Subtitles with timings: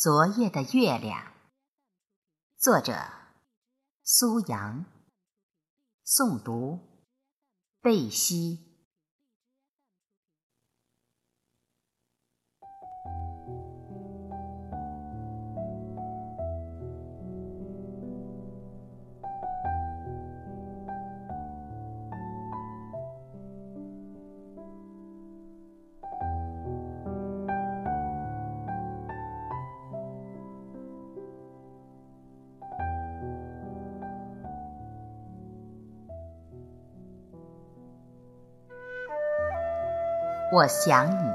[0.00, 1.32] 昨夜的月亮，
[2.56, 2.94] 作者
[4.04, 4.84] 苏阳，
[6.06, 6.78] 诵读
[7.80, 8.67] 贝西。
[40.50, 41.30] 我想你，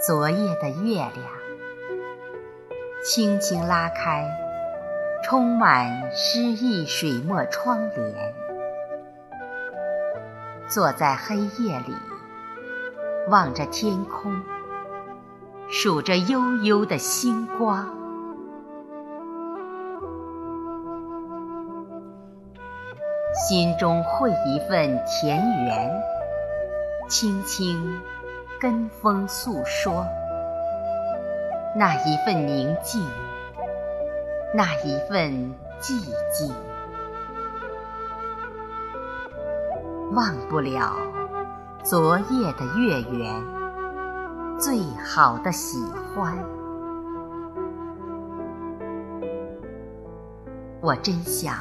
[0.00, 1.12] 昨夜的月亮，
[3.04, 4.26] 轻轻拉开
[5.22, 8.34] 充满诗意水墨窗帘，
[10.68, 11.94] 坐在黑夜里，
[13.28, 14.40] 望着天空，
[15.68, 17.94] 数着悠悠的星光，
[23.34, 26.17] 心中绘一份田园。
[27.08, 27.98] 轻轻
[28.60, 30.06] 跟风诉说，
[31.74, 33.02] 那一份宁静，
[34.52, 35.32] 那一份
[35.80, 36.54] 寂静，
[40.12, 40.92] 忘不了
[41.82, 43.42] 昨夜的月圆，
[44.58, 45.78] 最好的喜
[46.14, 46.36] 欢。
[50.82, 51.54] 我真想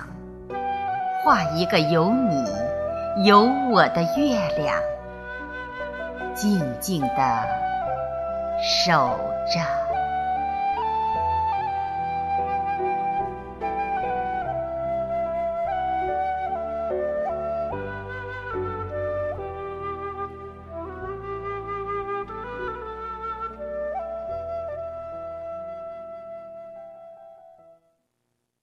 [1.23, 4.75] 画一个有你有我的月亮。
[6.37, 7.47] 静静地
[8.61, 9.19] 守
[9.51, 9.86] 着。